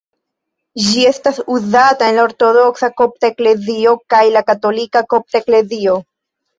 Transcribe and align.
Ĝi 0.85 1.03
estas 1.09 1.41
uzata 1.57 2.09
en 2.13 2.17
la 2.21 2.25
Ortodoksa 2.31 2.91
Kopta 3.03 3.33
Eklezio 3.33 3.97
kaj 4.13 4.27
en 4.33 4.37
la 4.41 4.47
Katolika 4.53 5.09
Kopta 5.15 5.45
Eklezio. 5.47 6.05